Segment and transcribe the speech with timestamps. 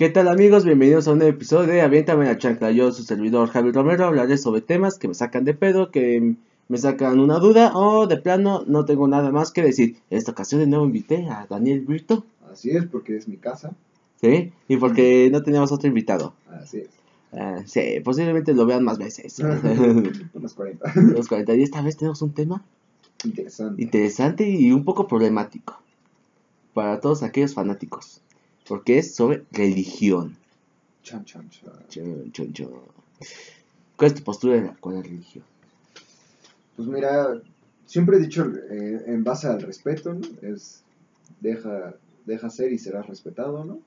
[0.00, 0.64] ¿Qué tal amigos?
[0.64, 2.70] Bienvenidos a un episodio de Aviéntame la chancla.
[2.70, 6.36] Yo, su servidor Javier Romero, hablaré sobre temas que me sacan de pedo, que
[6.68, 9.98] me sacan una duda o de plano no tengo nada más que decir.
[10.08, 12.24] En esta ocasión de nuevo invité a Daniel Brito.
[12.50, 13.74] Así es, porque es mi casa.
[14.22, 16.32] Sí, y porque no teníamos otro invitado.
[16.48, 16.88] Así es.
[17.34, 19.38] Ah, sí, posiblemente lo vean más veces.
[20.32, 20.94] Unos 40.
[21.14, 22.64] Los 40 y esta vez tenemos un tema
[23.22, 23.82] Interesante.
[23.82, 25.78] interesante y un poco problemático
[26.72, 28.22] para todos aquellos fanáticos,
[28.70, 30.36] porque es sobre religión.
[31.02, 31.72] Chan, chan, chan.
[31.88, 32.70] Chon, chon, chon.
[33.96, 35.42] ¿Cuál es tu postura con la religión?
[36.76, 37.42] Pues mira,
[37.84, 40.20] siempre he dicho eh, en base al respeto, ¿no?
[40.42, 40.82] Es
[41.40, 41.94] deja,
[42.26, 43.80] deja ser y serás respetado, ¿no?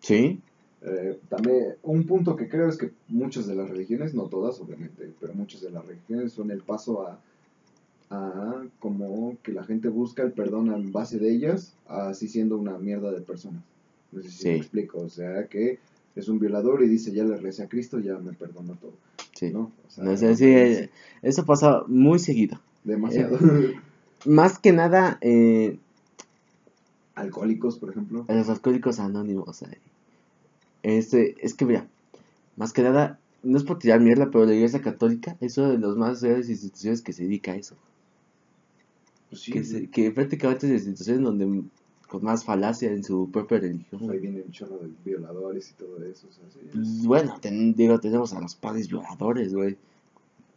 [0.00, 0.40] Sí,
[0.80, 5.12] Eh, también un punto que creo es que muchas de las religiones, no todas obviamente,
[5.20, 7.20] pero muchas de las religiones son el paso a,
[8.08, 12.78] a como que la gente busca el perdón en base de ellas, así siendo una
[12.78, 13.62] mierda de personas.
[14.12, 14.48] No sé si Sí.
[14.50, 15.78] me explico, o sea que
[16.14, 18.92] es un violador y dice ya le recé a Cristo, ya me perdonó todo,
[19.34, 19.50] sí.
[19.50, 19.72] ¿no?
[19.88, 20.90] O sea, No sé, sí, eh,
[21.22, 22.60] eso pasa muy seguido.
[22.84, 23.38] demasiado.
[24.26, 25.78] Más que nada eh,
[27.14, 28.24] Alcohólicos, por ejemplo.
[28.28, 29.62] los alcohólicos anónimos.
[29.62, 29.78] eh.
[30.82, 31.86] Este, es que mira,
[32.56, 35.78] más que nada, no es por tirar mierda, pero la Iglesia Católica es una de
[35.78, 37.76] las más grandes instituciones que se dedica a eso.
[39.28, 41.62] Pues sí, que, se- que prácticamente es la institución donde
[42.12, 43.86] con más falacia en su propia religión.
[44.00, 46.26] pues ahí viene un chorro de violadores y todo eso.
[46.28, 49.78] O sea, sí, es- Pues, bueno, ten- digo, tenemos a los padres violadores, güey.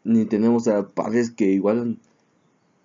[0.03, 1.97] Ni tenemos a padres que igual,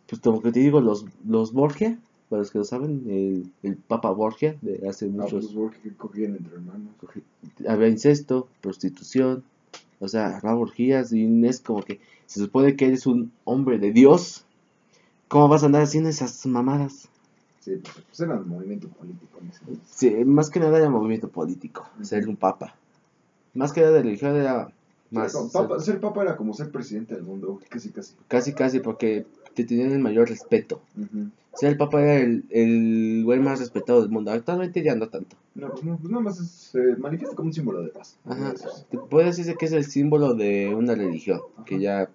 [0.08, 3.76] pues como que te digo, los, los Borgia, para los que lo saben, el, el
[3.76, 6.92] Papa Borgia de hace Ah, pues muchos, los work que cogían entre hermanos.
[7.68, 9.42] había incesto, prostitución,
[9.98, 13.90] o sea, había orgías y es como que se supone que eres un hombre de
[13.90, 14.44] Dios,
[15.26, 17.08] ¿cómo vas a andar haciendo esas mamadas?
[17.60, 19.86] Sí, pues, era un movimiento político en ese entonces.
[19.94, 22.74] Sí, más que nada era movimiento político, ser un papa.
[23.54, 24.72] Más que nada de religión era
[25.10, 25.32] más...
[25.32, 28.14] Ser, papa, ser papa era como ser presidente del mundo, casi casi.
[28.28, 30.80] Casi, casi, porque te tenían el mayor respeto.
[31.54, 34.30] Sea, el Papa era el, el güey más respetado del mundo.
[34.30, 35.36] Actualmente ya no tanto.
[35.56, 38.16] No, pues, no, pues nada más es- se manifiesta como un símbolo de paz.
[38.24, 38.54] Ajá.
[38.88, 42.08] Te Puede decirse que es el símbolo de una religión, que ya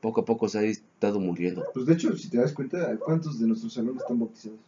[0.00, 1.64] poco a poco se ha estado muriendo.
[1.72, 4.58] Pues de hecho, si te das cuenta, ¿cuántos de nuestros alumnos están bautizados?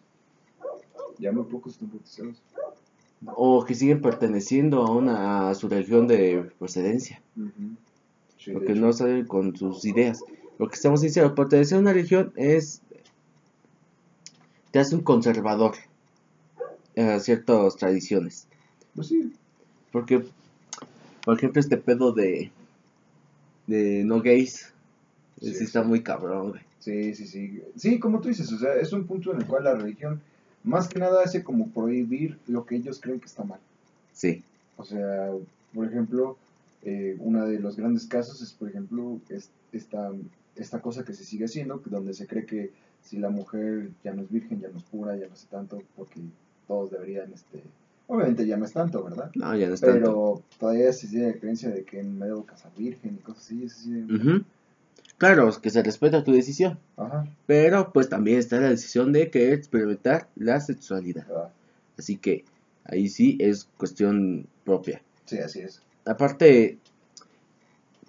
[1.23, 2.43] Ya muy pocos están bautizados.
[3.25, 7.23] O que siguen perteneciendo a una a su religión de procedencia.
[8.39, 10.21] Sí, porque no salen con sus ideas.
[10.59, 12.83] Porque estamos sinceros, pertenecer a una religión es...
[14.73, 15.75] te hace un conservador
[16.97, 18.49] a ciertas tradiciones.
[18.97, 19.33] Pues sí,
[19.93, 20.25] Porque,
[21.25, 22.51] por ejemplo, este pedo de,
[23.69, 24.73] de no gays,
[25.41, 25.55] sí.
[25.61, 26.63] está muy cabrón, güey.
[26.81, 27.63] Sí, sí, sí.
[27.77, 30.21] Sí, como tú dices, o sea, es un punto en el cual la religión
[30.65, 33.61] más que nada hace como prohibir lo que ellos creen que está mal.
[34.13, 34.43] Sí,
[34.77, 35.31] O sea,
[35.75, 36.37] por ejemplo,
[36.83, 40.11] eh, uno de los grandes casos es, por ejemplo, es, esta,
[40.57, 42.71] esta cosa que se sigue haciendo, que donde se cree que
[43.03, 45.83] si la mujer ya no es virgen, ya no es pura, ya no hace tanto,
[45.97, 46.21] porque
[46.69, 47.63] todos deberían, este,
[48.07, 49.31] obviamente ya no es tanto, ¿verdad?
[49.35, 49.95] no, ya no es tanto.
[49.95, 53.65] Pero todavía se tiene la creencia de que me debo casar virgen y cosas así,
[53.65, 54.43] es así de-.
[55.23, 57.29] Claro, que se respeta tu decisión, Ajá.
[57.47, 61.29] pero pues también está la decisión de querer experimentar la sexualidad.
[61.33, 61.49] ah,
[61.97, 62.45] Así que
[62.87, 65.01] ahí sí es cuestión propia.
[65.27, 65.81] Sí, así es.
[66.05, 66.77] Aparte,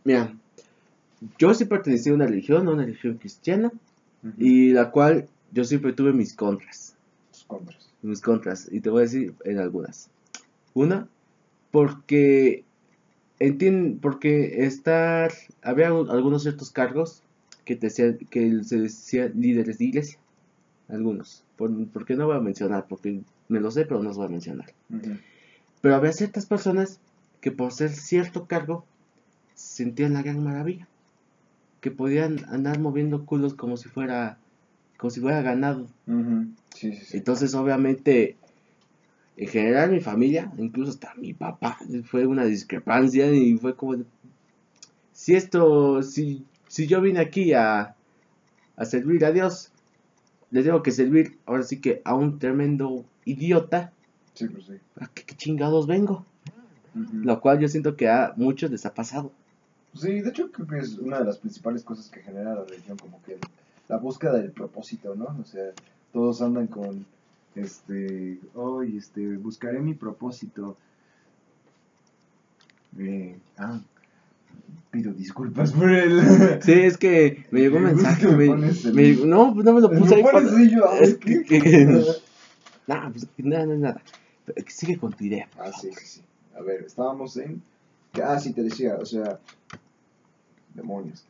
[0.04, 0.36] mira,
[1.38, 3.72] yo sí pertenecí a una religión, a una religión cristiana,
[4.40, 6.96] y la cual yo siempre tuve mis contras.
[7.30, 7.90] Sus contras.
[8.02, 10.10] mis contras y te voy a decir en algunas.
[10.74, 11.08] Una,
[11.70, 12.64] porque
[13.40, 17.22] entiendo, porque estar, había algu- algunos ciertos cargos
[17.66, 20.20] que te decían, que se decían líderes de iglesia,
[20.90, 24.28] algunos, por, porque no voy a mencionar, porque me lo sé, pero no los voy
[24.28, 24.74] a mencionar.
[25.82, 27.00] Pero había ciertas personas
[27.42, 28.86] que por ser cierto cargo
[29.54, 30.88] sentían la gran maravilla,
[31.82, 34.38] que podían andar moviendo culos como si fuera,
[34.98, 35.88] como si fuera ganado.
[36.08, 36.48] Ujú.
[36.74, 37.18] Sí, sí, sí.
[37.18, 38.38] Entonces, obviamente,
[39.36, 44.06] en general mi familia, incluso hasta mi papá, fue una discrepancia y fue como, de,
[45.12, 47.96] si esto, si, si yo vine aquí a,
[48.76, 49.72] a servir a Dios,
[50.52, 53.92] le tengo que servir ahora sí que a un tremendo idiota,
[54.34, 54.74] Sí, pues sí.
[55.00, 56.26] ¿a qué, qué chingados vengo?
[56.96, 59.32] Lo cual yo siento que a muchos les ha pasado.
[59.96, 62.98] Sí, de hecho creo que es una de las principales cosas que genera la religión,
[62.98, 63.38] como que
[63.88, 65.26] la búsqueda del propósito, ¿no?
[65.40, 65.72] O sea,
[66.12, 67.06] todos andan con,
[67.56, 70.78] este, hoy, este, buscaré mi propósito.
[73.00, 73.80] Eh, ah,
[74.92, 76.22] pido disculpas por el...
[76.62, 78.28] Sí, es que me llegó un ¿Qué mensaje.
[78.28, 80.24] me el- me no, pues no me lo puse ahí.
[80.24, 82.06] para- yo, es que-
[82.88, 84.02] Nah, pues nada, no es nada.
[84.68, 85.48] Sigue con tu idea.
[85.58, 86.22] Ah, sí, sí, sí.
[86.58, 87.62] A ver, estábamos en...
[88.24, 89.40] Ah, sí, te decía, o sea...
[90.76, 91.26] Demonios.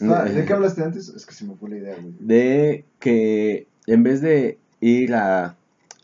[0.00, 1.08] Ah, ¿De qué hablaste antes?
[1.08, 2.14] Es que se me fue la idea, güey.
[2.20, 5.56] De que en vez de ir a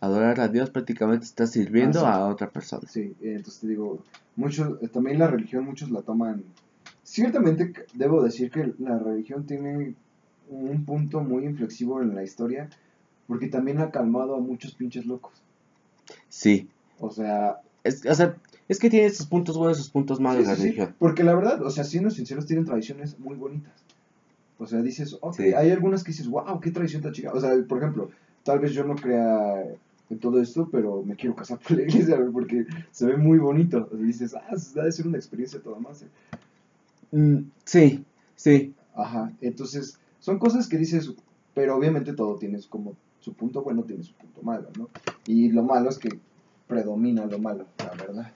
[0.05, 2.87] adorar a Dios, prácticamente estás sirviendo Ah, a otra persona.
[2.89, 3.99] Sí, entonces te digo,
[4.37, 6.43] muchos, eh, también la religión muchos la toman.
[7.03, 9.95] Ciertamente debo decir que la religión tiene
[10.49, 12.69] un punto muy inflexivo en la historia,
[13.27, 15.33] porque también ha calmado a muchos pinches locos.
[16.29, 16.69] Sí.
[17.01, 18.37] O sea, Es, o sea,
[18.69, 20.95] es que tiene sus puntos buenos y sus puntos malos sí, la sí, sí, religión.
[20.99, 23.73] porque la verdad, o sea, siendo sinceros, tienen tradiciones muy bonitas.
[24.59, 25.53] O sea, dices, ok, Sí.
[25.55, 27.33] hay algunas que dices, wow, qué tradición tan chica.
[27.33, 28.11] O sea, por ejemplo,
[28.45, 29.63] tal vez yo no crea
[30.11, 33.89] en todo esto, pero me quiero casar por la iglesia, porque se ve muy bonito.
[33.93, 36.03] Dices, ah, debe ser una experiencia toda más.
[36.03, 36.09] eh".
[37.13, 38.05] Mm, sí,
[38.37, 38.75] sí.
[38.95, 41.13] Ajá, entonces son cosas que dices,
[41.55, 44.89] pero obviamente todo tiene como su punto bueno, tiene su punto malo, ¿no?
[45.27, 46.11] Y lo malo es que
[46.69, 48.33] predomina lo malo, la verdad.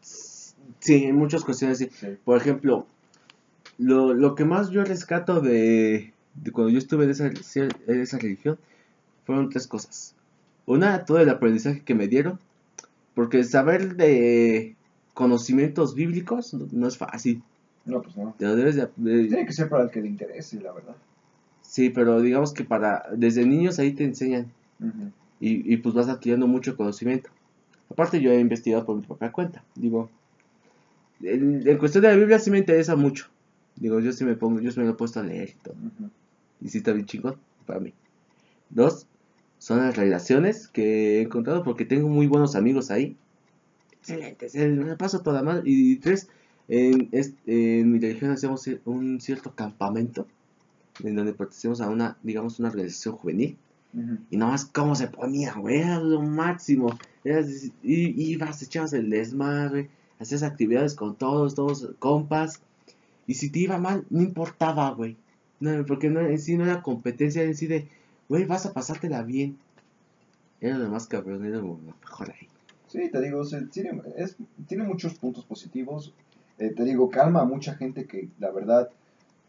[0.00, 1.88] Sí, en muchas cuestiones sí.
[1.92, 2.08] Sí.
[2.24, 2.86] Por ejemplo,
[3.78, 8.18] lo, lo que más yo rescato de, de cuando yo estuve en esa, en esa
[8.18, 8.58] religión
[9.24, 10.15] fueron tres cosas.
[10.66, 12.38] Una, todo el aprendizaje que me dieron,
[13.14, 14.76] porque saber de
[15.14, 17.42] conocimientos bíblicos no, no es fácil.
[17.84, 18.34] No, pues no.
[18.38, 20.96] Te lo debes de- de- Tiene que ser para el que le interese, la verdad.
[21.62, 24.52] sí, pero digamos que para desde niños ahí te enseñan
[25.40, 27.30] y, y pues vas adquiriendo mucho conocimiento.
[27.90, 29.64] Aparte yo he investigado por mi propia cuenta.
[29.76, 30.10] Digo,
[31.22, 33.26] en, en cuestión de la Biblia sí me interesa mucho.
[33.76, 35.74] Digo, yo sí me pongo, yo sí me lo he puesto a leer y todo.
[36.60, 37.36] Y sí está bien chingón
[37.66, 37.92] para mí.
[38.70, 39.06] Dos,
[39.58, 43.16] son las relaciones que he encontrado porque tengo muy buenos amigos ahí.
[43.92, 45.62] Excelentes, eh, me paso toda mal.
[45.64, 46.28] Y tres,
[46.68, 50.26] en, mi religión hacemos un cierto campamento
[51.02, 53.56] en donde pertenecemos a una, digamos, una organización juvenil.
[53.94, 54.18] Ujú.
[54.30, 56.96] Y nada más cómo se ponían, güey, era lo máximo.
[57.24, 57.48] Eras,
[57.82, 62.60] y, ibas, echabas el desmadre, hacías actividades con todos, todos compas.
[63.26, 65.16] Y si te iba mal, no importaba, güey.
[65.58, 67.88] No, porque no, en sí no era competencia, en sí de,
[68.28, 69.58] güey, vas a pasártela bien.
[70.60, 72.48] Era lo más cabrón, era lo mejor ahí.
[72.88, 74.36] Sí, te digo, o sea, tiene, es,
[74.68, 76.12] tiene muchos puntos positivos.
[76.58, 78.88] Eh, te digo, calma a mucha gente que, la verdad,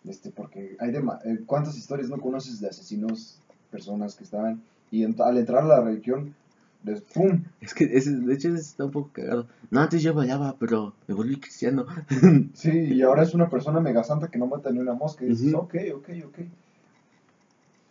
[0.05, 3.39] este, porque hay dema- eh, cuántas historias no conoces de asesinos,
[3.71, 6.33] personas que estaban, y al entrar a la religión.
[7.59, 9.47] Es que, ese, de hecho, está un poco cagado.
[9.71, 11.85] No, antes yo bailaba, pero me volví cristiano.
[12.53, 15.25] Sí, y ahora es una persona mega santa que no mata ni una mosca.
[15.25, 15.63] Y dices, Ujú.
[15.63, 16.39] ok, ok, ok.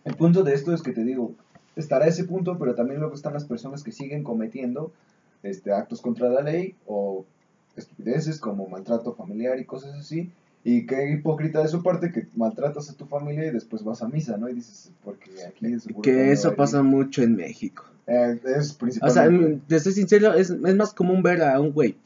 [0.07, 1.35] El punto de esto es que te digo,
[1.75, 4.93] estará ese punto, pero también luego están las personas que siguen cometiendo
[5.43, 7.27] este, actos contra la ley o
[7.75, 10.31] estupideces como maltrato familiar y cosas así.
[10.63, 14.09] Y qué hipócrita de su parte que maltratas a tu familia y después vas a
[14.09, 14.49] misa, ¿no?
[14.49, 17.85] Y dices, porque aquí seguro que eso pasa mucho en México.
[18.07, 19.63] Eh, es O sea, principalmente...
[19.67, 21.97] te soy sincero, es, es más común ver a un güey.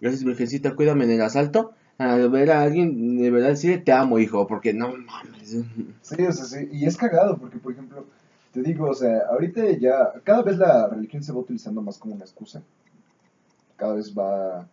[0.00, 1.72] Gracias, Virgencita, cuídame en el asalto.
[1.98, 5.56] A ver a alguien de verdad decirle te amo, hijo, porque no mames.
[6.02, 8.04] Sí, o sea, sí, y es cagado porque, por ejemplo,
[8.52, 12.14] te digo, o sea, ahorita ya, cada vez la religión se va utilizando más como
[12.14, 12.62] una excusa.
[13.76, 14.66] Cada vez va,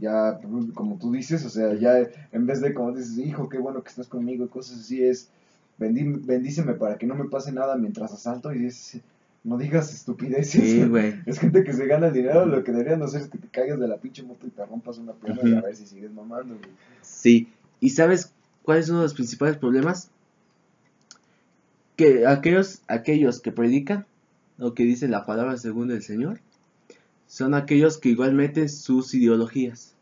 [0.00, 0.40] ya,
[0.74, 1.98] como tú dices, o sea, ya
[2.32, 5.30] en vez de como dices, hijo, qué bueno que estás conmigo y cosas así, es,
[5.78, 8.98] bendí- bendíceme para que no me pase nada mientras asalto y es,
[9.42, 10.62] no digas estupideces.
[10.62, 11.20] Sí, güey.
[11.26, 13.80] Es gente que se gana el dinero, lo que deberían hacer es que te caigas
[13.80, 16.56] de la pinche moto y te rompas una pierna y a ver si sigues mamando,
[16.56, 16.70] güey.
[17.02, 17.48] Sí.
[17.80, 18.32] ¿Y sabes
[18.62, 20.10] cuál es uno de los principales problemas?
[21.96, 24.06] Que aquellos, aquellos que predican
[24.58, 26.40] o que dicen la palabra según el Señor
[27.26, 29.94] son aquellos que igual meten sus ideologías.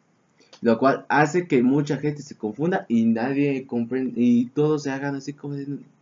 [0.60, 5.14] Lo cual hace que mucha gente se confunda y nadie comprende y todos se hagan
[5.14, 5.56] así como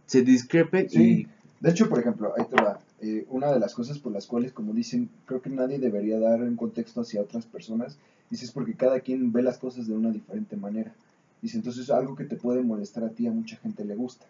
[0.06, 1.26] se discrepen Sí.
[1.60, 2.78] De hecho, por ejemplo, ahí te va.
[3.00, 6.42] Eh, una de las cosas por las cuales, como dicen, creo que nadie debería dar
[6.42, 7.98] un contexto hacia otras personas,
[8.30, 10.94] dices porque cada quien ve las cosas de una diferente manera.
[11.42, 14.26] Dice, entonces algo que te puede molestar a ti, a mucha gente le gusta.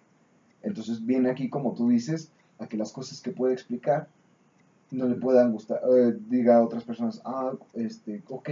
[0.63, 4.09] Entonces viene aquí, como tú dices, a que las cosas que puede explicar
[4.91, 8.51] no le puedan gustar, eh, diga a otras personas, ah, este, ok,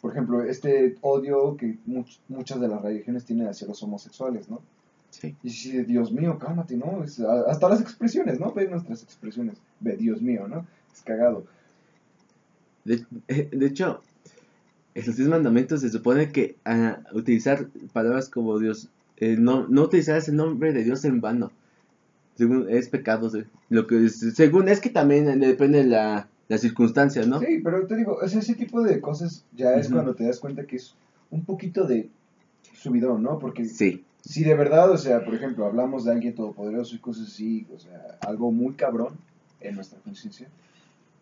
[0.00, 4.60] por ejemplo, este odio que much- muchas de las religiones tienen hacia los homosexuales, ¿no?
[5.20, 5.34] Sí.
[5.42, 7.02] Y si Dios mío, cálmate, ¿no?
[7.02, 8.52] Es- hasta las expresiones, ¿no?
[8.52, 9.56] Ve nuestras expresiones.
[9.80, 10.66] Ve, Dios mío, ¿no?
[10.94, 11.44] Es cagado.
[12.84, 14.02] De, eh, de hecho,
[14.94, 19.82] en los diez mandamientos se supone que ah, utilizar palabras como Dios, eh, no, no
[19.82, 21.50] utilizar ese nombre de Dios en vano.
[22.36, 23.30] Según, es pecado.
[23.30, 23.44] sí.
[23.70, 27.40] Lo que es- según es que también depende de la, la circunstancia, ¿no?
[27.40, 30.64] Sí, pero te digo, es ese tipo de cosas ya es cuando te das cuenta
[30.64, 30.94] que es
[31.30, 32.08] un poquito de
[32.74, 33.38] subidón, ¿no?
[33.38, 34.04] Porque Sí.
[34.26, 37.78] Si de verdad, o sea, por ejemplo, hablamos de alguien todopoderoso y cosas así, o
[37.78, 39.14] sea, algo muy cabrón
[39.60, 40.48] en nuestra conciencia,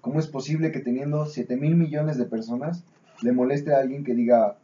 [0.00, 2.82] ¿cómo es posible que teniendo 7 mil millones de personas
[3.20, 4.56] le moleste a alguien que diga,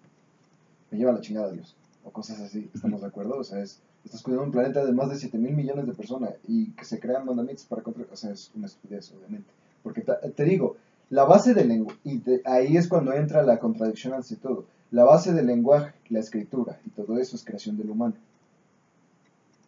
[0.90, 3.36] me lleva la chingada Dios, o cosas así, ¿estamos de acuerdo?
[3.38, 6.30] O sea, es, estás cuidando un planeta de más de 7 mil millones de personas
[6.48, 9.50] y que se crean mandamientos para contra, o sea, es una estupidez, obviamente.
[9.82, 10.76] Porque te, digo,
[11.10, 15.34] la base del lenguaje, y ahí es cuando entra la contradicción ante todo, la base
[15.34, 18.14] del lenguaje, la escritura, y todo eso es creación del humano.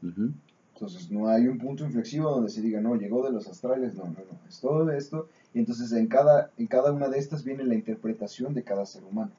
[0.02, 4.04] Entonces no hay un punto inflexivo donde se diga, no, llegó de los astrales, no,
[4.04, 5.28] no, no, es todo esto.
[5.54, 9.04] Y entonces en cada, en cada una de estas viene la interpretación de cada ser
[9.04, 9.30] humano.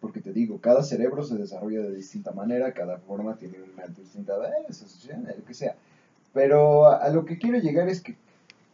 [0.00, 4.34] Porque te digo, cada cerebro se desarrolla de distinta manera, cada forma tiene una distinta
[4.68, 5.76] asociación, lo que sea.
[6.32, 8.16] Pero a, lo que quiero llegar es que,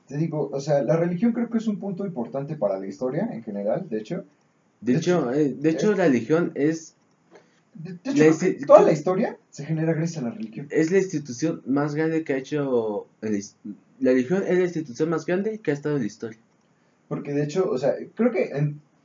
[0.06, 3.28] te digo, o sea, la religión creo que es un punto importante para la historia
[3.32, 4.24] en general, de hecho.
[4.80, 6.94] De, hecho, de hecho, eh, la religión es
[8.66, 10.66] toda la historia se genera gracias a la religión.
[10.70, 13.06] Es la institución más grande que ha hecho.
[13.20, 16.38] La religión es la institución más grande que ha estado en la historia.
[17.08, 18.50] Porque de hecho, o sea, creo que.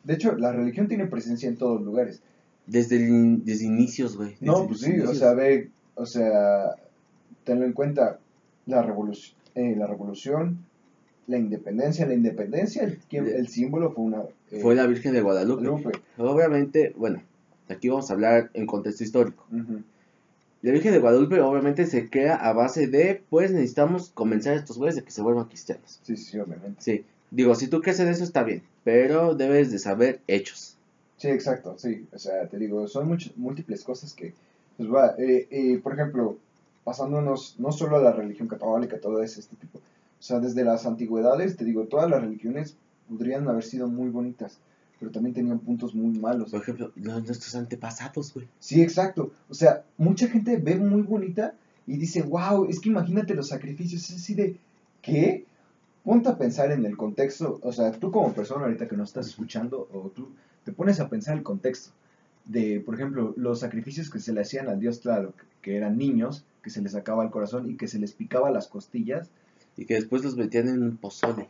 [0.03, 2.22] de hecho, la religión tiene presencia en todos lugares.
[2.65, 2.98] Desde,
[3.44, 4.38] desde inicios, güey.
[4.39, 5.70] No, pues sí, o sea, ve.
[5.96, 6.75] O sea,
[7.44, 8.20] tenlo en cuenta.
[8.65, 10.60] La revolución, eh, la revolución,
[11.27, 12.06] la independencia.
[12.06, 14.24] La independencia, el, el símbolo fue una.
[14.51, 15.68] Eh, fue la Virgen de Guadalupe.
[16.18, 17.22] Obviamente, bueno
[17.70, 19.46] Aquí vamos a hablar en contexto histórico.
[20.62, 24.77] La Virgen de Guadalupe obviamente se crea a base de, pues necesitamos convencer a estos
[24.77, 26.00] güeyes de que se vuelvan cristianos.
[26.03, 26.82] Sí, sí, obviamente.
[26.82, 30.77] Sí, digo, si tú crees en eso está bien, pero debes de saber hechos.
[31.17, 34.34] Sí, exacto, sí, o sea, te digo, son muchas, múltiples cosas que,
[34.77, 36.38] pues va, eh, eh, por ejemplo,
[36.84, 40.86] pasándonos no solo a la religión católica, todo ese este tipo, o sea, desde las
[40.86, 42.75] antigüedades, te digo, todas las religiones
[43.10, 44.60] podrían haber sido muy bonitas
[45.03, 46.51] pero también tenían puntos muy malos.
[46.51, 48.48] Por ejemplo, nuestros antepasados, güey.
[48.60, 49.33] Sí, exacto.
[49.50, 51.55] O sea, mucha gente ve muy bonita
[51.86, 54.10] y dice, wow, es que imagínate los sacrificios.
[54.10, 54.55] Es así de,
[55.01, 55.43] ¿qué?
[56.05, 57.60] Ponte a pensar en el contexto.
[57.63, 60.29] O sea, tú como persona ahorita que no estás escuchando, o tú
[60.63, 61.91] te pones a pensar el contexto
[62.45, 66.45] de, por ejemplo, los sacrificios que se le hacían al dios claro, que eran niños,
[66.62, 69.29] que se les sacaba el corazón y que se les picaba las costillas.
[69.75, 71.50] Y que después los metían en un pozole.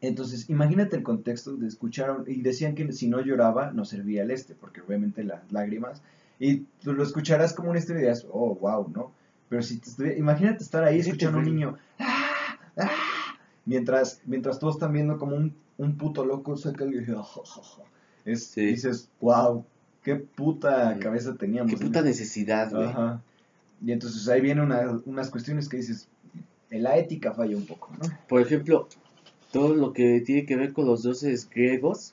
[0.00, 4.30] Entonces, imagínate el contexto de escucharon y decían que si no lloraba no servía el
[4.30, 6.02] este, porque obviamente las lágrimas,
[6.38, 9.12] y tú lo escucharás como una historia y dirás, oh, wow, ¿no?
[9.48, 12.30] Pero si te imagínate estar ahí escuchando a un niño, ¡Ah!
[12.76, 12.90] ¡Ah!
[13.64, 17.06] mientras, mientras todos están viendo como un, un puto loco saca el
[18.24, 19.64] es, dices, wow,
[20.02, 21.72] qué puta cabeza teníamos.
[21.72, 22.88] Qué puta necesidad, güey.
[22.88, 23.22] Ajá.
[23.84, 24.70] Y entonces ahí vienen
[25.04, 26.08] unas cuestiones que dices,
[26.70, 28.08] en la ética falla un poco, ¿no?
[28.28, 28.88] Por ejemplo,
[29.56, 32.12] todo lo que tiene que ver con los dioses griegos.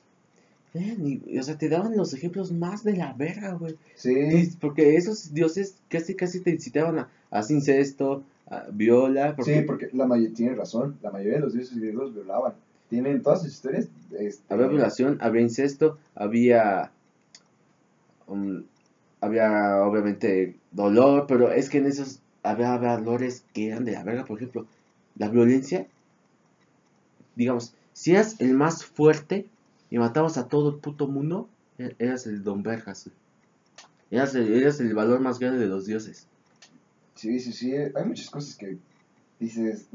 [0.74, 3.76] Eh, o sea, te daban los ejemplos más de la verga, güey.
[3.96, 4.50] Sí.
[4.62, 9.36] porque esos dioses casi casi te incitaban a, a incesto, a viola.
[9.44, 12.54] Sí, porque la mayoría, tiene razón, la mayoría de los dioses griegos violaban.
[12.90, 13.88] Tienen todas sus historias.
[14.18, 14.54] Este...
[14.54, 16.92] Había violación, había incesto, había...
[18.28, 18.64] Um,
[19.20, 24.26] había obviamente dolor, pero es que en esos había valores que eran de la verga,
[24.26, 24.66] por ejemplo,
[25.18, 25.88] la violencia
[27.36, 29.48] digamos, si eras el más fuerte
[29.90, 31.48] y matabas a todo el puto mundo,
[31.78, 33.10] e-, eras el Don Vergas.
[34.12, 36.28] Eras el, eras el valor más grande de los dioses.
[37.16, 37.74] Sí, sí, sí.
[37.74, 38.78] Hay muchas cosas que
[39.40, 39.88] dices,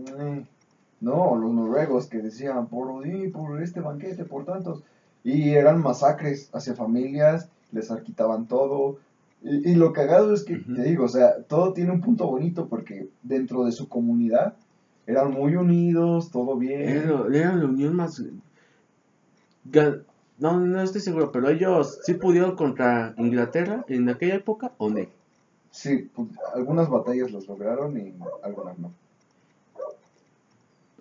[1.01, 3.03] no, los noruegos que decían, por,
[3.33, 4.83] por este banquete, por tantos.
[5.25, 8.99] Y eran masacres hacia familias, les quitaban todo.
[9.43, 13.09] Y, lo cagado es que, te digo, o sea, todo tiene un punto bonito porque
[13.23, 14.57] dentro de su comunidad
[15.09, 16.83] eran muy unidos, todo bien.
[16.83, 18.23] Era, la unión más...
[20.39, 25.07] No, no estoy seguro, pero ellos sí pudieron contra Inglaterra en aquella época o no.
[25.71, 28.93] Sí, pues, algunas batallas los lograron y algunas no.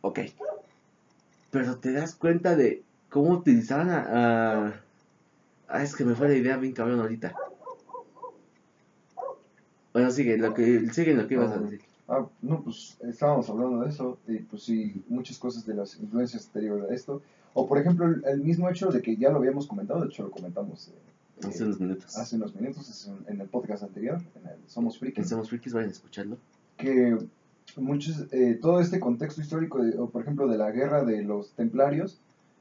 [0.02, 0.20] Ok.
[1.52, 4.82] Pero te das cuenta de cómo utilizaban a...
[5.68, 7.36] Ah, es que me fue la idea bien cabrón ahorita.
[9.92, 11.82] Bueno, sigue lo que, sigue lo que ibas a decir.
[12.08, 16.48] Ah, no, pues estábamos hablando de eso, y pues sí, muchas cosas de las influencias
[16.48, 17.22] anteriores a esto.
[17.54, 20.32] O por ejemplo, el, mismo hecho de que ya lo habíamos comentado, de hecho lo
[20.32, 22.18] comentamos eh, hace unos minutos.
[22.18, 25.28] Hace unos minutos, en el podcast anterior, en el Somos Frikis.
[25.28, 26.38] Somos Frikis, vayan a escucharlo.
[26.78, 27.18] Que
[27.76, 32.20] muchos, eh, todo este contexto histórico, o por ejemplo, de la guerra de los templarios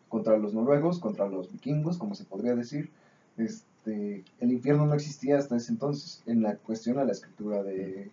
[0.09, 2.91] contra los noruegos, contra los vikingos, como se podría decir,
[3.37, 8.11] este, el infierno no existía hasta ese entonces, en la cuestión a la escritura de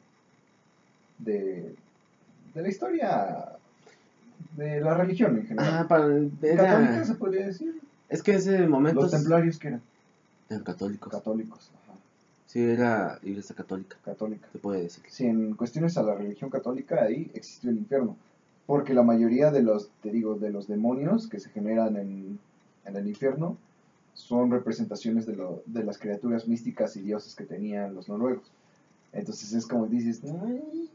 [1.20, 1.76] de,
[2.54, 3.54] de la historia
[4.58, 5.74] de la religión en general.
[5.74, 6.06] Ah, para,
[6.56, 7.80] Católica se podría decir.
[8.10, 9.02] Es que ese momento.
[9.02, 9.82] Los templarios que eran.
[10.50, 11.12] Eran católicos.
[11.12, 11.98] Católicos, ajá.
[12.46, 13.98] Sí, era iglesia católica.
[14.06, 14.48] Católica.
[14.52, 15.04] Se puede decir.
[15.08, 18.16] Sí, en cuestiones a la religión católica ahí existió el infierno.
[18.66, 22.40] Porque la mayoría de los, te digo, de los demonios que se generan en,
[22.86, 23.58] en el infierno
[24.14, 28.46] son representaciones de, lo, de las criaturas místicas y dioses que tenían los noruegos.
[29.12, 30.90] Entonces es como dices, "Ay,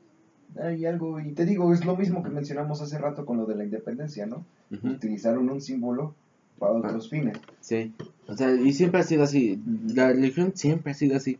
[0.60, 3.56] hay algo, y te digo, es lo mismo que mencionamos hace rato con lo de
[3.56, 4.44] la independencia, ¿no?
[4.70, 6.14] Utilizaron un símbolo
[6.58, 7.38] para otros fines.
[7.60, 7.92] Sí,
[8.26, 9.60] o sea, y siempre ha sido así.
[9.94, 11.38] La religión siempre ha sido así.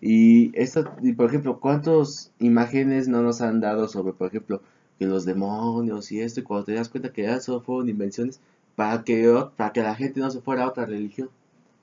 [0.00, 4.60] Y esto, y por ejemplo, ¿cuántas imágenes no nos han dado sobre, por ejemplo,
[4.98, 6.40] que los demonios y esto?
[6.40, 8.40] Y cuando te das cuenta que ya solo fueron invenciones
[8.76, 11.28] para que, para que la gente no se fuera a otra religión,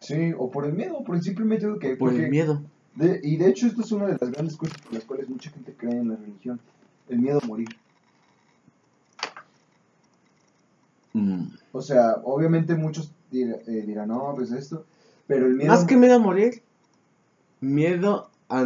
[0.01, 1.95] Sí, o por el miedo, por el simple que...
[1.95, 2.63] por el miedo.
[2.95, 5.49] De- y de hecho esto es una de las grandes cosas por las cuales mucha
[5.49, 6.59] gente cree en la religión,
[7.09, 7.69] el miedo a morir.
[11.13, 11.43] Mm.
[11.73, 14.85] O sea, obviamente muchos dir- eh, dirán, no, pues esto,
[15.27, 15.71] pero el miedo...
[15.71, 16.61] Más que miedo a morir,
[17.59, 18.65] miedo a,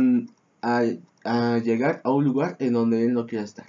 [0.61, 0.83] a,
[1.23, 3.65] a llegar a un lugar en donde él no quiera estar.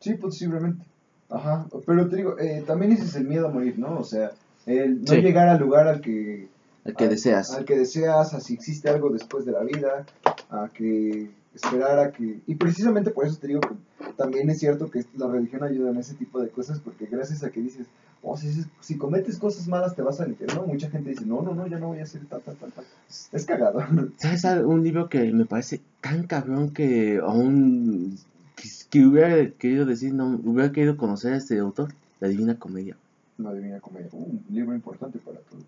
[0.00, 0.84] Sí, posiblemente.
[1.30, 3.98] Ajá, pero te digo, eh, también ese es el miedo a morir, ¿no?
[3.98, 4.30] O sea,
[4.64, 5.20] el no Sí.
[5.20, 6.48] llegar al lugar al que,
[6.94, 7.50] Que al- deseas.
[7.54, 10.06] al que deseas, a si existe algo después de la vida,
[10.50, 12.40] a que esperar a que...
[12.46, 13.74] Y precisamente por eso te digo que
[14.16, 17.50] también es cierto que la religión ayuda en ese tipo de cosas, porque gracias a
[17.50, 17.86] que dices,
[18.22, 21.54] oh, si, si- cometes cosas malas te vas al infierno, mucha gente dice, no, no,
[21.54, 22.84] no, yo no voy a hacer tal, tal, tal, tal.
[23.32, 23.80] Es cagado.
[24.18, 28.16] ¿Sabes un libro que me parece tan cabrón que aún
[28.56, 31.92] que, que hubiera querido decir, no, hubiera querido conocer a este autor?
[32.20, 32.96] La Divina Comedia.
[33.36, 34.08] No adivina comedia.
[34.10, 35.60] Uh, un libro importante para todo.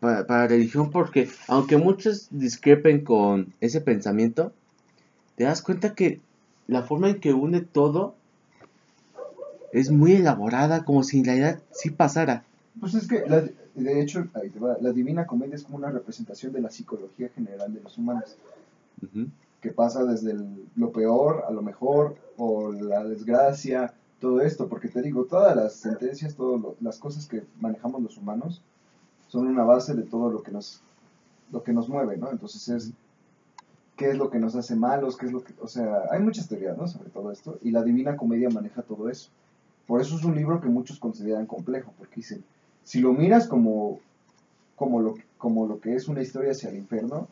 [0.00, 4.52] Para, para religión, porque aunque muchos discrepen con ese pensamiento,
[5.36, 6.20] te das cuenta que
[6.66, 8.14] la forma en que une todo
[9.72, 12.44] es muy elaborada, como si en realidad sí pasara.
[12.78, 14.26] Pues es que, la- de hecho,
[14.80, 18.36] la Divina Comedia es como una representación de la psicología general de los humanos,
[19.02, 19.28] Ujú.
[19.60, 24.88] que pasa desde el- lo peor a lo mejor, o la desgracia, todo esto, porque
[24.88, 28.62] te digo, todas las sentencias, todas las cosas que manejamos los humanos,
[29.28, 30.80] son una base de todo lo que nos,
[31.52, 32.30] lo que nos mueve, ¿no?
[32.30, 32.92] Entonces es,
[33.96, 35.16] ¿qué es lo que nos hace malos?
[35.16, 36.86] ¿Qué es lo que, o sea, hay muchas teorías, ¿no?
[36.86, 39.30] Sobre todo esto, y la Divina Comedia maneja todo eso.
[39.86, 42.44] Por eso es un libro que muchos consideran complejo, porque dicen,
[42.82, 44.00] si lo miras como,
[44.74, 47.28] como, lo, como lo que es una historia hacia el infierno,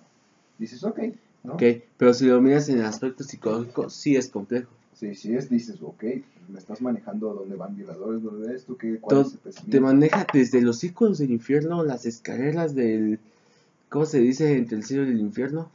[0.58, 1.00] dices, ok,
[1.42, 1.54] ¿no?
[1.54, 1.62] Ok,
[1.96, 4.70] pero si lo miras en el aspecto psicológico, sí es complejo.
[4.94, 6.04] Sí, sí es, dices, ok,
[6.48, 10.26] me estás manejando dónde van violadores, dónde esto, qué, cuál Todo es el Te maneja
[10.32, 13.18] desde los círculos del infierno, las escaleras del...
[13.88, 15.70] ¿Cómo se dice entre el cielo y el infierno?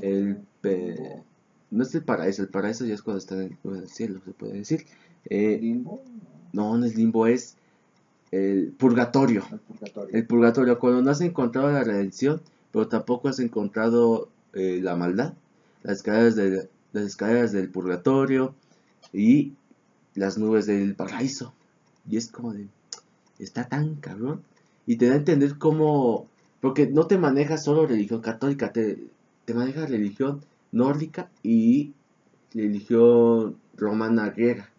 [0.00, 0.38] El...
[1.70, 4.54] No es el paraíso, el paraíso ya es cuando está en el cielo, se puede
[4.54, 4.86] decir.
[5.24, 6.02] Eh, Limbo,
[6.52, 7.56] no, no es limbo, es
[8.30, 9.44] el purgatorio.
[9.50, 10.16] el purgatorio.
[10.16, 12.40] El purgatorio, cuando no has encontrado la redención,
[12.72, 15.34] pero tampoco has encontrado eh, la maldad.
[15.82, 18.54] Las escaleras, de, las escaleras del purgatorio
[19.12, 19.52] y
[20.14, 21.52] las nubes del paraíso.
[22.08, 22.68] Y es como de,
[23.38, 24.42] está tan cabrón.
[24.86, 26.28] Y te da a entender cómo,
[26.60, 28.98] porque no te maneja solo religión católica, te,
[29.44, 31.92] te maneja religión nórdica y
[32.52, 34.70] religión romana griega.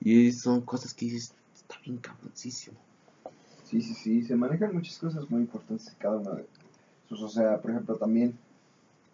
[0.00, 2.76] Y son cosas que dices, está bien cabroncísimo.
[3.64, 6.46] Sí, sí, sí, se manejan muchas cosas muy importantes cada una de
[7.08, 8.36] sus, o sea, por ejemplo, también,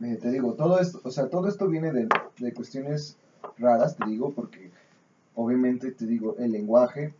[0.01, 2.09] eh, te digo, todo esto, o sea, todo esto viene de,
[2.39, 3.17] de cuestiones
[3.59, 4.71] raras, te digo, porque
[5.35, 7.15] obviamente, te digo, el lenguaje,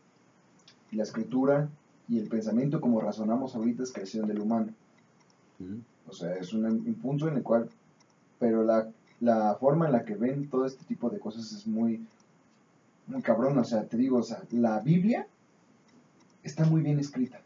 [0.93, 1.69] la escritura
[2.09, 4.73] y el pensamiento como razonamos ahorita es creación del humano.
[6.09, 7.69] O sea, es un, un punto en el cual,
[8.39, 8.89] pero la,
[9.21, 12.07] la forma en la que ven todo este tipo de cosas es muy,
[13.07, 13.59] muy cabrón.
[13.59, 15.27] O sea, te digo, o sea, la Biblia
[16.43, 17.41] está muy bien escrita.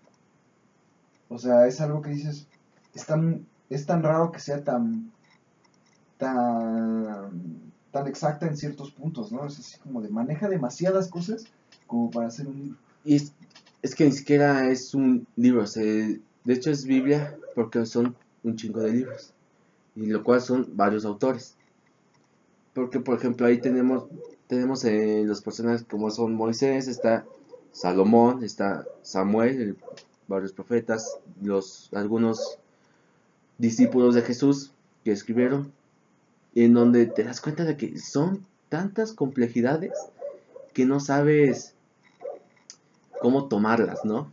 [1.28, 2.46] O sea, es algo que dices,
[2.94, 5.11] es tan, es tan raro que sea tan,
[6.22, 9.44] tan, exacta en ciertos puntos, ¿no?
[9.46, 11.44] Es así como de maneja demasiadas cosas
[11.86, 12.78] como para hacer un libro.
[13.04, 13.16] Y
[13.82, 18.56] es, que ni siquiera es un libro, se- de hecho es Biblia porque son un
[18.56, 19.32] chingo de libros,
[19.96, 21.56] y lo cual son varios autores.
[22.72, 24.04] Porque, por ejemplo, ahí tenemos,
[24.46, 27.26] tenemos eh, los personajes como son Moisés, está
[27.72, 29.76] Salomón, está Samuel, el-
[30.28, 32.58] varios profetas, los, algunos
[33.58, 34.72] discípulos de Jesús
[35.04, 35.72] que escribieron,
[36.54, 39.92] en donde te das cuenta de que son tantas complejidades
[40.72, 41.74] que no sabes
[43.20, 44.30] cómo tomarlas, ¿no?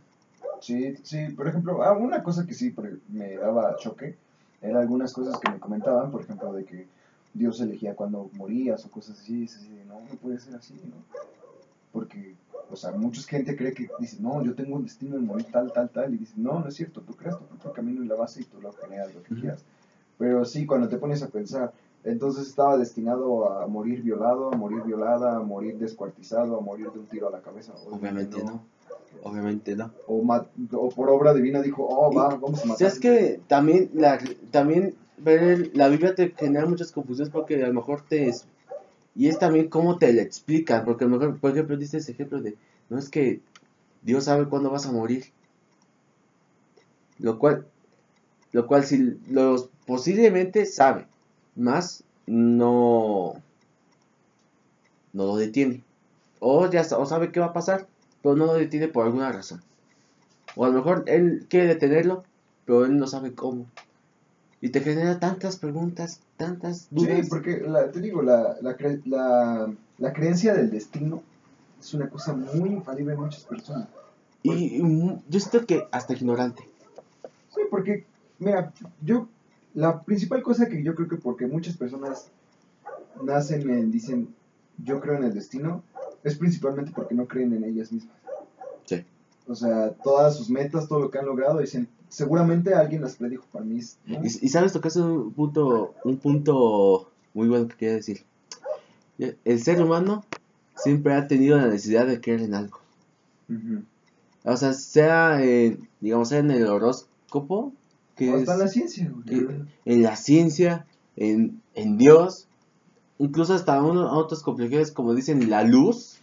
[0.60, 2.74] Sí, sí, por ejemplo, ah, una cosa que sí
[3.08, 4.16] me daba choque
[4.60, 6.86] eran algunas cosas que me comentaban, por ejemplo, de que
[7.32, 10.96] Dios elegía cuando morías o cosas así, es así no, no puede ser así, ¿no?
[11.92, 12.34] Porque,
[12.70, 15.72] o sea, mucha gente cree que dice, no, yo tengo un destino de morir tal,
[15.72, 18.16] tal, tal, y dice, no, no es cierto, tú creas tu propio camino y la
[18.16, 19.64] base y tú lo generas lo que quieras.
[20.18, 21.72] Pero sí, cuando te pones a pensar,
[22.04, 26.98] entonces estaba destinado a morir violado, a morir violada, a morir descuartizado, a morir de
[26.98, 27.72] un tiro a la cabeza.
[27.90, 28.62] Obviamente no.
[29.22, 29.90] Obviamente no.
[30.06, 32.86] O, por obra divina dijo, oh, va, vamos a matar.
[32.86, 34.18] es que también la,
[34.50, 38.28] también ver el- la Biblia te genera muchas confusiones porque a lo mejor te...
[38.28, 38.46] es-
[39.16, 42.12] y es también cómo te la explican, porque a lo mejor, por ejemplo, dice ese
[42.12, 42.56] ejemplo de,
[42.88, 43.40] no es que
[44.02, 45.24] Dios sabe cuándo vas a morir.
[47.18, 47.66] Lo cual,
[48.52, 51.06] lo cual si los posiblemente sabe,
[51.60, 53.34] más no,
[55.12, 55.82] no lo detiene.
[56.40, 57.86] O ya o sabe qué va a pasar,
[58.22, 59.62] pero no lo detiene por alguna razón.
[60.56, 62.24] O a lo mejor él quiere detenerlo,
[62.64, 63.66] pero él no sabe cómo.
[64.60, 67.28] Y te genera tantas preguntas, tantas Sí, dudas.
[67.28, 71.22] porque la- te digo, la, la, cre- la, la creencia del destino
[71.78, 73.88] es una cosa muy infalible en muchas personas.
[74.42, 74.80] Y,
[75.28, 76.62] yo siento que hasta ignorante.
[77.54, 78.06] Sí, porque,
[78.38, 79.28] mira, yo,
[79.74, 82.28] la principal cosa que yo creo que porque muchas personas
[83.22, 84.34] nacen en, dicen,
[84.84, 85.82] yo creo en el destino,
[86.24, 88.16] es principalmente porque no creen en ellas mismas.
[88.84, 89.04] Sí.
[89.46, 93.44] O sea, todas sus metas, todo lo que han logrado, dicen, seguramente alguien las predijo
[93.52, 93.80] para mí.
[94.06, 94.24] ¿no?
[94.24, 98.22] Y, y sabes, tocaste un punto, un punto muy bueno que quería decir.
[99.44, 100.24] El ser humano
[100.76, 102.80] siempre ha tenido la necesidad de creer en algo.
[104.44, 107.72] O sea, sea, en, digamos, sea en el horóscopo,
[108.20, 109.24] que O es, hasta la ciencia, güey.
[109.24, 112.46] que- en la ciencia, en, en Dios,
[113.18, 116.18] incluso hasta uno, otras complejidades como dicen la luz.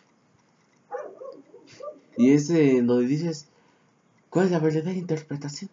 [2.17, 3.47] Y es eh, donde dices,
[4.29, 5.69] ¿cuál es la verdadera interpretación?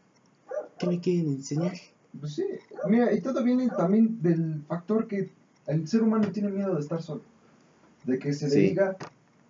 [0.78, 1.74] ¿Qué me quieren enseñar?
[2.20, 2.44] Pues sí,
[2.88, 5.30] mira, y todo viene también del factor que
[5.66, 7.22] el ser humano tiene miedo de estar solo.
[8.04, 8.60] De que se le Sí.
[8.60, 8.96] diga,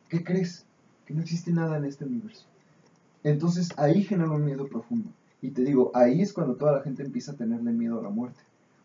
[0.08, 0.64] ¿qué crees?
[1.06, 2.46] Que no existe nada en este universo.
[3.24, 5.10] Entonces ahí genera un miedo profundo.
[5.44, 8.08] Y te digo, ahí es cuando toda la gente empieza a tenerle miedo a la
[8.08, 8.40] muerte.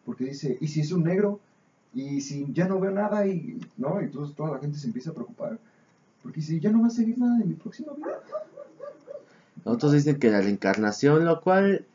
[0.06, 1.40] Porque dice, ¿y si es un negro?
[1.94, 3.26] ¿Y si ya no veo nada?
[3.26, 4.02] Y, ¿no?
[4.02, 5.58] Y entonces toda la gente se empieza a preocupar.
[6.22, 8.20] Porque si ya no va a seguir nada de mi próxima vida.
[9.64, 11.86] Otros dicen que la reencarnación, lo cual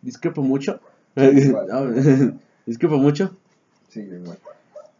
[0.00, 0.78] discrepo mucho.
[2.66, 3.36] Discrepo mucho.
[3.88, 4.38] Sí, igual.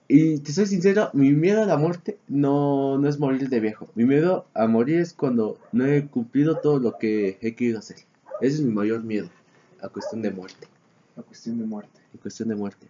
[0.09, 3.89] Y te soy sincero, mi miedo a la muerte no, no es morir de viejo.
[3.95, 7.99] Mi miedo a morir es cuando no he cumplido todo lo que he querido hacer.
[8.41, 9.29] Ese es mi mayor miedo
[9.81, 10.67] a cuestión de muerte.
[11.17, 12.01] La cuestión de muerte.
[12.13, 12.89] En cuestión de muerte.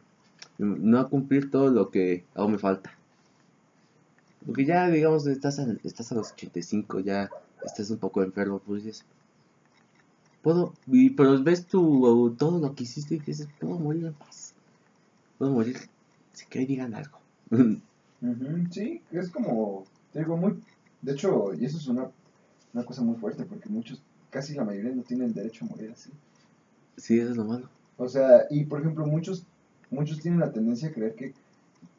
[0.58, 2.92] No a cumplir todo lo que aún me falta.
[4.46, 7.30] Porque ya, digamos, estás a, estás a los 85, ya
[7.64, 9.04] estás un poco enfermo, pues dices,
[10.42, 14.54] puedo, y, pero ves tu, todo lo que hiciste y dices, puedo morir en paz.
[15.38, 15.78] Puedo morir
[16.32, 17.18] sin que digan algo.
[18.70, 20.58] Sí, es como, te digo, muy,
[21.02, 22.08] de hecho, y eso es una,
[22.72, 24.00] una cosa muy fuerte, porque muchos,
[24.34, 26.10] casi la mayoría no tienen derecho a morir así.
[26.96, 27.68] sí, eso es lo malo.
[27.96, 29.46] O sea, y por ejemplo, muchos,
[29.90, 31.32] muchos tienen la tendencia a creer que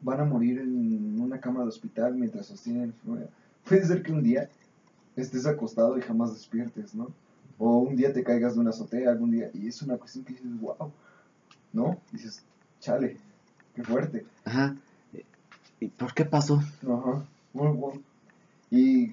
[0.02, 3.30] van a morir en una cama de hospital mientras sostienen enfermedad.
[3.66, 4.50] Puede ser que un día
[5.16, 7.10] estés acostado y jamás despiertes, ¿no?
[7.58, 10.34] O un día te caigas de una azotea, algún día, y es una cuestión que
[10.34, 10.92] dices, wow,
[11.72, 11.98] ¿no?
[12.12, 12.42] Dices,
[12.80, 13.16] chale,
[13.74, 14.26] qué fuerte.
[14.44, 14.76] Ajá.
[15.80, 16.56] ¿Y por qué pasó?
[16.82, 18.02] Ajá, muy bueno.
[18.70, 19.06] Y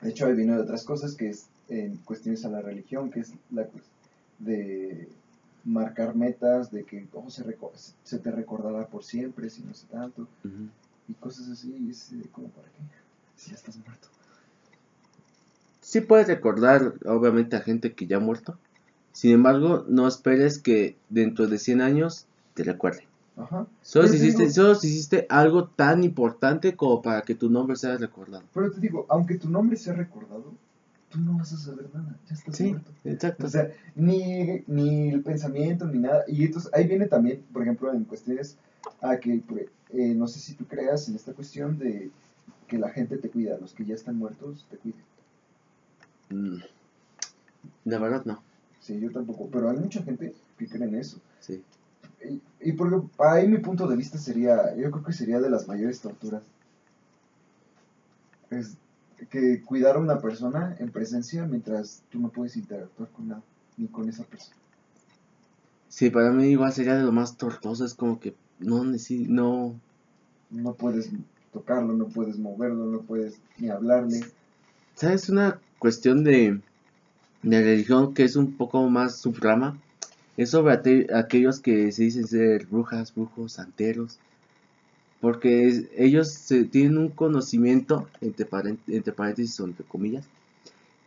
[0.00, 3.20] de hecho ahí viene de otras cosas que es en cuestiones a la religión, que
[3.20, 3.66] es la
[4.38, 5.08] de
[5.64, 10.26] marcar metas, de que oh, se, te recordará por siempre, si no sé tanto,
[11.08, 12.82] y cosas así, y es eh, como para qué,
[13.36, 14.08] si ya estás muerto.
[15.80, 18.56] Sí puedes recordar, obviamente, a gente que ya ha muerto.
[19.12, 23.04] Sin embargo, no esperes que dentro de 100 años te recuerden.
[23.36, 23.66] Ajá.
[23.82, 27.50] Solo si, te hiciste, digo- solo si hiciste algo tan importante como para que tu
[27.50, 28.44] nombre sea recordado.
[28.54, 30.52] Pero te digo, aunque tu nombre sea recordado,
[31.12, 32.90] tú no vas a saber nada, ya estás Sí, muerto.
[33.04, 33.46] exacto.
[33.46, 36.24] O sea, ni, ni el pensamiento, ni nada.
[36.26, 38.56] Y entonces ahí viene también, por ejemplo, en cuestiones
[39.02, 42.10] a que, pues, eh, no sé si tú creas en esta cuestión de
[42.66, 45.02] que la gente te cuida, los que ya están muertos te cuiden.
[46.30, 46.62] Mm.
[47.84, 48.42] La verdad, no.
[48.80, 51.18] Sí, yo tampoco, pero hay mucha gente que cree en eso.
[51.40, 51.62] Sí.
[52.24, 55.68] Y, y porque ahí mi punto de vista sería, yo creo que sería de las
[55.68, 56.42] mayores torturas.
[58.50, 58.76] Es
[59.26, 63.42] que cuidar a una persona en presencia mientras tú no puedes interactuar con nada,
[63.76, 64.56] ni con esa persona.
[65.88, 67.84] Sí, para mí igual sería de lo más tortuoso.
[67.84, 69.74] Es como que no no.
[70.50, 71.10] No puedes
[71.52, 74.20] tocarlo, no puedes moverlo, no puedes ni hablarle.
[74.94, 75.28] ¿Sabes?
[75.28, 76.60] Una cuestión de,
[77.42, 79.78] de religión que es un poco más subrama.
[80.36, 84.18] Es sobre aquellos que se dicen ser brujas, brujos, santeros.
[85.22, 90.26] Porque ellos se- tienen un conocimiento, entre, paréntesis o entre comillas,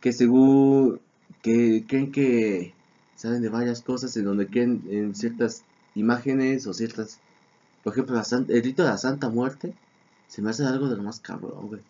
[0.00, 1.00] que según
[1.42, 2.72] que creen que
[3.14, 7.20] saben de varias cosas en donde creen en ciertas imágenes o ciertas...
[7.84, 9.74] Por ejemplo, el rito de la Santa Muerte
[10.28, 11.82] se me hace algo de lo más cabrón, güey.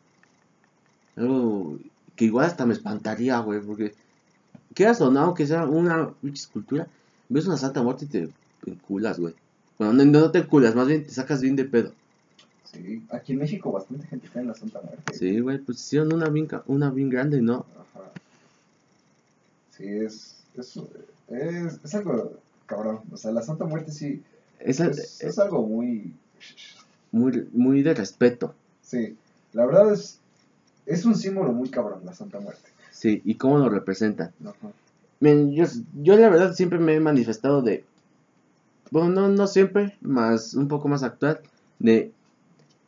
[1.14, 1.78] Algo
[2.16, 3.94] que igual hasta me espantaría, güey, porque
[4.74, 6.88] quieras o no, aunque sea una escultura,
[7.28, 8.30] ves una Santa Muerte y te
[8.66, 9.34] enculas, güey.
[9.78, 11.92] Bueno, no, no te enculas, más bien te sacas bien de pedo.
[12.72, 15.14] Sí, aquí en México bastante gente cree en la Santa Muerte.
[15.14, 17.64] Sí, güey, pues hicieron una bien, una bien grande, ¿no?
[17.94, 18.10] Ajá.
[19.70, 20.76] Sí, es, es,
[21.28, 22.34] es, es algo
[22.66, 23.00] cabrón.
[23.12, 24.22] O sea, la Santa Muerte sí
[24.58, 26.12] Esa, es, es algo muy...
[27.12, 28.54] muy, muy de respeto.
[28.82, 29.16] Sí,
[29.52, 30.18] la verdad es,
[30.86, 32.68] es un símbolo muy cabrón, la Santa Muerte.
[32.90, 34.32] Sí, y cómo lo representan.
[34.44, 34.72] Ajá.
[35.20, 35.64] Miren, yo,
[36.02, 37.84] yo la verdad siempre me he manifestado de,
[38.90, 41.40] bueno, no, no siempre, más un poco más actual,
[41.78, 42.12] de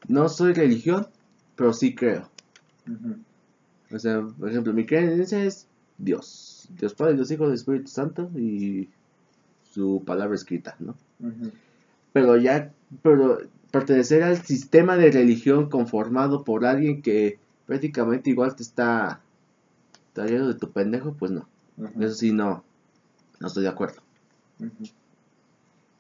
[0.07, 1.09] no soy religión,
[1.57, 2.29] pero sí creo.
[3.91, 5.67] O sea, por ejemplo, mi creencia es
[5.99, 8.89] Dios, Dios Padre, Dios Hijo, Dios Espíritu Santo y
[9.73, 10.95] su palabra escrita, ¿no?
[12.13, 18.63] Pero ya, pero pertenecer al sistema de religión conformado por alguien que prácticamente igual te
[18.63, 19.21] está
[20.15, 21.47] trayendo de tu pendejo, pues no.
[22.01, 22.65] Eso sí, no,
[23.41, 24.01] no estoy de acuerdo.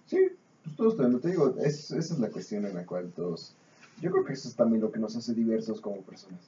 [0.07, 0.19] Sí,
[0.65, 3.55] pues todos también, te digo, es, esa es la cuestión en la cual todos...
[4.01, 6.41] Yo creo que eso es también lo que nos hace diversos como personas.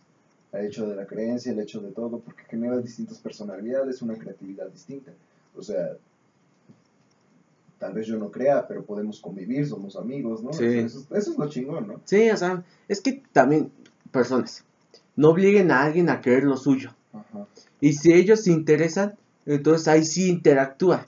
[0.52, 4.68] El hecho de la creencia, el hecho de todo, porque genera distintas personalidades, una creatividad
[4.68, 5.12] distinta.
[5.56, 5.96] O sea,
[7.78, 10.52] tal vez yo no crea, pero podemos convivir, somos amigos, ¿no?
[10.52, 10.64] Sí.
[10.66, 12.00] Eso, es- eso es lo chingón, ¿no?
[12.04, 13.70] Sí, o sea, es que también,
[14.10, 14.64] personas,
[15.16, 16.94] no obliguen a alguien a creer lo suyo.
[17.12, 17.46] Ajá.
[17.80, 19.14] Y si ellos se interesan,
[19.46, 21.06] entonces ahí sí interactúa.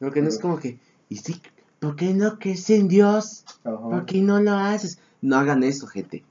[0.00, 1.40] Lo que no es como que, ¿y sí?
[1.78, 3.44] ¿Por qué no crees en Dios?
[3.64, 3.78] Ajá.
[3.78, 4.98] ¿Por qué no lo haces?
[5.22, 6.22] No hagan eso, gente.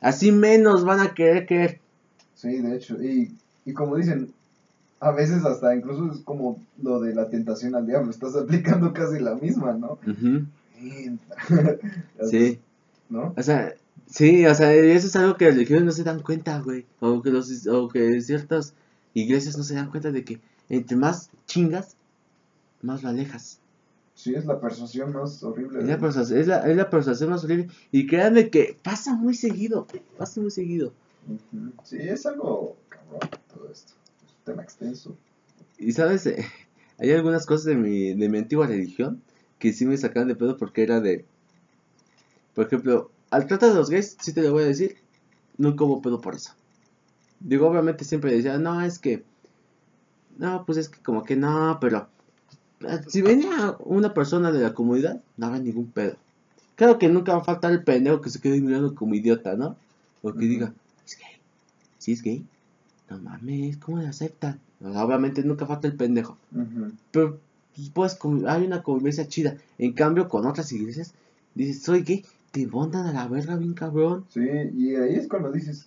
[0.00, 1.80] Así menos van a querer creer.
[2.34, 4.32] Sí, de hecho, y, y como dicen,
[5.00, 9.18] a veces hasta incluso es como lo de la tentación al diablo, estás aplicando casi
[9.20, 9.98] la misma, ¿no?
[12.30, 12.60] Sí,
[13.08, 13.34] ¿No?
[13.36, 13.74] o sea,
[14.06, 16.86] sí, o sea, eso es algo que las religiones no se dan cuenta, güey.
[17.00, 18.74] O que, los, o que ciertas
[19.12, 21.96] iglesias no se dan cuenta de que entre más chingas,
[22.82, 23.58] más lo alejas.
[24.18, 25.78] Sí, es la persuasión más horrible.
[25.78, 27.68] Es la, persuasión, es, la, es la persuasión más horrible.
[27.92, 29.86] Y créanme que pasa muy seguido.
[30.16, 30.92] Pasa muy seguido.
[31.28, 31.70] Ujú.
[31.84, 33.20] Sí, es algo cabrón
[33.54, 33.92] todo esto.
[34.26, 35.16] Es un tema extenso.
[35.78, 36.44] Y sabes, Eh,
[36.98, 39.22] hay algunas cosas de mi, de mi antigua religión
[39.60, 41.24] que sí me sacaban de pedo porque era de.
[42.56, 44.96] Por ejemplo, al tratar de los gays, sí te lo voy a decir,
[45.58, 46.54] nunca hubo pedo por eso.
[47.38, 49.22] Digo, obviamente siempre decía, no, es que.
[50.38, 52.08] No, pues es que como que no, pero.
[52.80, 56.16] Eh, Si venía una persona de la comunidad, no había ningún pedo.
[56.76, 59.76] Claro que nunca va a faltar el pendejo que se quede mirando como idiota, ¿no?
[60.22, 60.72] O que diga,
[61.06, 61.32] es gay.
[61.98, 62.44] ¿Sí es gay?
[63.10, 64.60] No mames, ¿cómo le aceptan?
[64.82, 66.36] O obviamente nunca falta el pendejo.
[66.54, 66.92] Ujú.
[67.10, 67.38] Pero
[67.94, 69.56] pues, pues, hay una convivencia chida.
[69.78, 71.14] En cambio, con otras iglesias,
[71.54, 74.24] dices, soy gay, te montan a la verga bien cabrón.
[74.32, 74.40] Sí,
[74.76, 75.86] y ahí es cuando dices,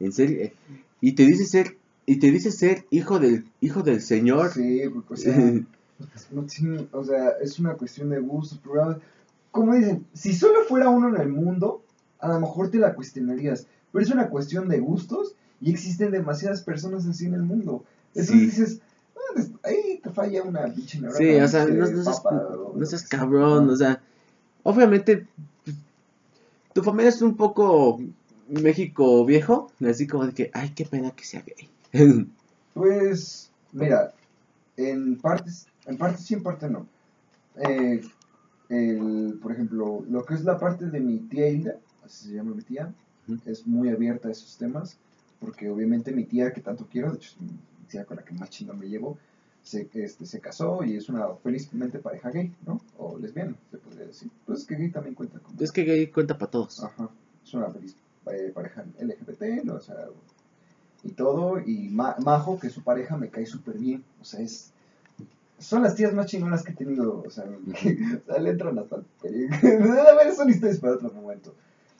[0.00, 0.38] En serio.
[0.42, 0.52] eh,
[1.00, 4.52] Y te dice ser, y te dice ser hijo del, hijo del Señor.
[4.52, 5.34] sí, o sea,
[6.30, 9.00] no tiene- o sea, es una cuestión de gustos, pero
[9.50, 11.82] como dicen, si solo fuera uno en el mundo,
[12.20, 16.62] a lo mejor te la cuestionarías, pero es una cuestión de gustos y existen demasiadas
[16.62, 17.84] personas así en el mundo.
[18.14, 18.40] Entonces Sí.
[18.46, 18.80] dices,
[19.16, 20.98] "Ah, des- ahí te falla una pinche.
[21.16, 23.18] Sí, o sea, no, no seas, papa no seas que sea".
[23.20, 24.00] cabrón, o sea,
[24.62, 25.26] obviamente
[25.64, 25.76] pues,
[26.74, 28.00] tu familia es un poco
[28.48, 31.68] México viejo, así como de que, ay, qué pena que sea gay.
[32.74, 34.12] Pues, mira,
[34.76, 36.86] en partes, en parte sí, en parte no.
[37.56, 38.00] Eh,
[38.68, 42.54] el, por ejemplo, lo que es la parte de mi tía Hilda, así se llama
[42.54, 42.92] mi tía,
[43.46, 44.98] es muy abierta a esos temas,
[45.40, 48.34] porque obviamente mi tía, que tanto quiero, de hecho es mi tía con la que
[48.34, 49.18] más chingón me llevo,
[49.62, 52.80] se, este, se casó y es una felizmente pareja gay, ¿no?
[52.96, 54.30] O lesbiana, se podría decir.
[54.46, 55.60] Pues que gay también cuenta como...
[55.60, 56.82] es que gay cuenta para todos.
[56.82, 57.10] Ajá,
[57.44, 57.96] es una feliz
[58.26, 59.74] eh, pareja LGBT, ¿no?
[59.74, 59.96] o sea,
[61.02, 64.40] y todo, y Ma- Majo, que es su pareja, me cae súper bien, o sea,
[64.40, 64.72] es...
[65.58, 67.44] Son las tías más chingonas que he tenido, o sea,
[67.80, 67.90] que,
[68.28, 71.54] o sea, le entran hasta A ver, son historias para otro momento.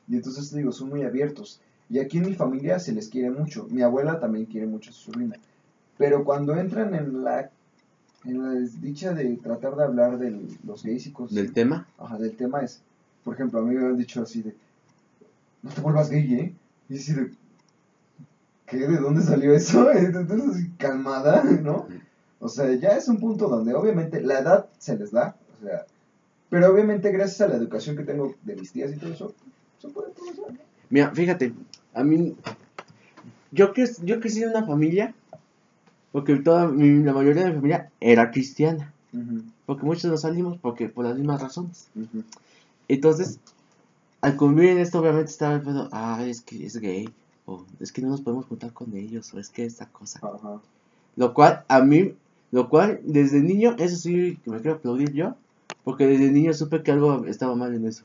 [0.08, 1.60] Y entonces te digo, son muy abiertos.
[1.90, 3.66] Y aquí en mi familia se les quiere mucho.
[3.70, 5.36] Mi abuela también quiere mucho a su sobrina.
[5.96, 7.50] Pero cuando entran en la,
[8.24, 12.18] en la desdicha de tratar de hablar de los gays y cosas Del tema, Ajá,
[12.18, 12.80] del tema es,
[13.24, 14.54] por ejemplo, a mí me han dicho así de,
[15.62, 16.54] no te vuelvas gay, ¿eh?
[16.88, 17.30] Y así de,
[18.66, 18.76] ¿qué?
[18.78, 19.90] ¿De dónde salió eso?
[19.92, 21.88] Entonces, así, calmada, ¿no?
[22.40, 25.86] O sea, ya es un punto donde obviamente la edad se les da, o sea,
[26.50, 29.34] pero obviamente gracias a la educación que tengo de mis tías y todo eso,
[29.80, 30.08] se puede.
[30.90, 31.52] Mira, fíjate,
[31.94, 32.36] a mí,
[33.50, 35.14] yo, que, yo crecí en una familia,
[36.12, 38.92] porque toda mi- la mayoría de mi familia era cristiana,
[39.66, 41.88] porque muchos nos salimos porque por las mismas razones.
[42.88, 43.38] Entonces,
[44.20, 47.08] al convivir en esto, obviamente estaba el pedo, ah, es que es gay,
[47.46, 50.20] o es que no nos podemos juntar con ellos, o es que esta cosa.
[51.16, 52.14] Lo cual, a mí,
[52.50, 55.36] lo cual, desde niño, eso sí, me quiero aplaudir yo,
[55.84, 58.04] porque desde niño supe que algo estaba mal en eso.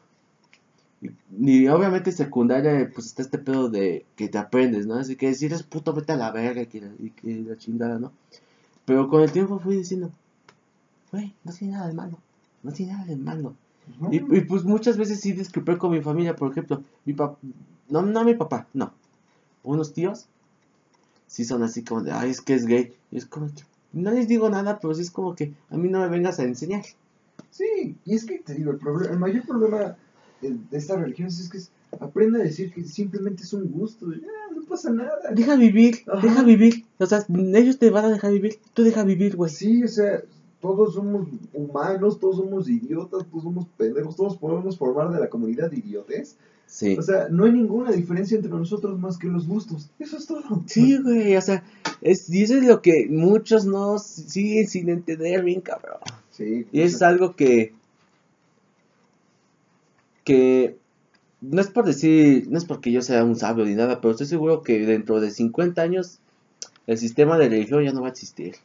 [1.37, 4.95] Y, obviamente secundaria, pues está este pedo de que te aprendes, ¿no?
[4.95, 8.11] Así que si eres puto, vete a la verga que, y que la chingada, ¿no?
[8.85, 10.11] Pero con el tiempo fui diciendo,
[11.11, 12.17] güey, no tiene nada de malo,
[12.63, 13.53] no tiene nada de malo.
[14.11, 17.37] Y, y, pues muchas veces sí disculpé con mi familia, por ejemplo, mi papá,
[17.89, 18.93] no, no mi papá, no,
[19.63, 20.27] unos tíos,
[21.27, 22.93] sí son así como de, ay, es que es gay.
[23.11, 25.89] Y es como que, no les digo nada, pero sí es como que a mí
[25.89, 26.83] no me vengas a enseñar.
[27.49, 29.95] Sí, y es que te digo, el, problema, el mayor problema
[30.41, 34.11] de, de esta religión es que es, aprende a decir que simplemente es un gusto,
[34.11, 35.31] ya, no pasa nada.
[35.33, 36.21] Deja vivir, Ajá.
[36.21, 36.85] deja vivir.
[36.97, 39.51] O sea, ellos te van a dejar vivir, tú deja vivir, güey.
[39.51, 40.21] Sí, o sea,
[40.61, 45.69] todos somos humanos, todos somos idiotas, todos somos pendejos, todos podemos formar de la comunidad
[45.69, 46.37] de idiotes.
[46.65, 46.97] Sí.
[46.97, 49.89] O sea, no hay ninguna diferencia entre nosotros más que los gustos.
[49.99, 50.63] Eso es todo.
[50.65, 51.63] Sí, güey, o sea,
[52.01, 55.99] es, y eso es lo que muchos no siguen sin entender bien, cabrón.
[56.31, 56.65] Sí.
[56.71, 57.73] Y es algo que,
[60.23, 60.77] que
[61.41, 64.27] no es por decir, no es porque yo sea un sabio ni nada, pero estoy
[64.27, 66.19] seguro que dentro de 50 años
[66.87, 68.55] el sistema de religión ya no va a existir.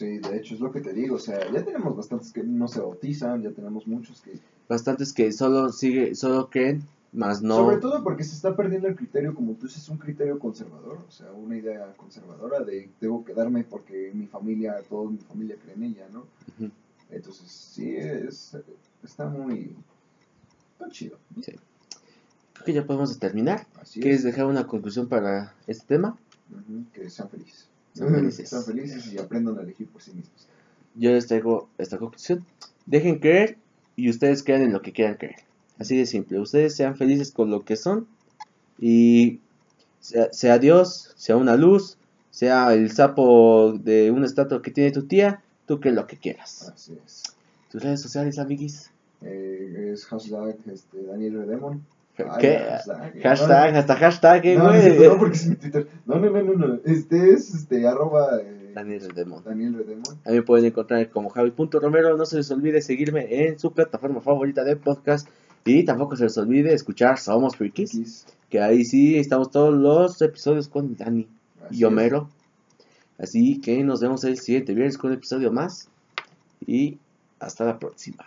[0.00, 1.16] Sí, de hecho es lo que te digo.
[1.16, 4.32] O sea, ya tenemos bastantes que no se bautizan, ya tenemos muchos que...
[4.66, 6.82] Bastantes que solo sigue, solo creen,
[7.12, 7.56] más no.
[7.56, 11.00] Sobre todo porque se está perdiendo el criterio, como tú dices, un criterio conservador.
[11.06, 15.74] O sea, una idea conservadora de debo quedarme porque mi familia, toda mi familia cree
[15.74, 16.24] en ella, ¿no?
[17.10, 18.56] Entonces, sí, es,
[19.04, 19.76] está muy...
[20.72, 21.18] Está chido.
[21.34, 23.66] Creo que ya podemos terminar.
[23.78, 24.24] Así ¿Quieres es.
[24.24, 26.16] dejar una conclusión para este tema?
[26.94, 27.68] Que sean felices.
[27.94, 28.48] Sean felices.
[28.48, 30.46] sean felices y aprendan a elegir por sí mismos.
[30.94, 32.44] Yo les traigo esta conclusión.
[32.86, 33.56] Dejen creer
[33.96, 35.36] y ustedes crean en lo que quieran creer.
[35.78, 36.38] Así de simple.
[36.38, 38.06] Ustedes sean felices con lo que son
[38.78, 39.40] y
[40.00, 41.96] sea, sea Dios, sea una luz,
[42.30, 46.72] sea el sapo de una estatua que tiene tu tía, tú cree lo que quieras.
[46.74, 47.22] Así es.
[47.70, 48.90] Tus redes sociales, amiguis.
[49.22, 51.84] Eh, es hashtag este, Daniel Redemon.
[52.38, 52.58] ¿Qué?
[52.58, 53.22] hashtag.
[53.22, 55.08] Hashtag, hasta hashtag, eh, No, no, güey.
[55.08, 55.88] no, porque es mi Twitter.
[56.06, 56.80] No, no, no, no, no.
[56.84, 59.02] Este es este, arroba eh, Daniel.
[59.44, 60.18] Daniel Redemon.
[60.24, 62.16] A mí me pueden encontrar como Javi.romero.
[62.16, 65.28] No se les olvide seguirme en su plataforma favorita de podcast.
[65.64, 67.94] Y tampoco se les olvide escuchar Somos Freakies.
[67.94, 68.26] X.
[68.48, 71.28] Que ahí sí estamos todos los episodios con Dani
[71.64, 72.28] Así y Homero.
[73.18, 75.88] Así que nos vemos el siguiente viernes con un episodio más.
[76.66, 76.98] Y
[77.38, 78.24] hasta la próxima.